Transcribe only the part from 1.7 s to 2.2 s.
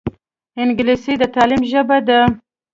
ژبه ده